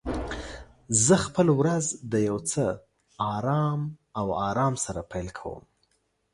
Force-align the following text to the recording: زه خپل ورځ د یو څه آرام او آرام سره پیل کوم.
زه 1.05 1.15
خپل 1.25 1.47
ورځ 1.59 1.85
د 2.11 2.13
یو 2.27 2.37
څه 2.51 2.63
آرام 3.35 3.81
او 4.19 4.27
آرام 4.49 4.73
سره 4.85 5.01
پیل 5.11 5.27
کوم. 5.37 5.63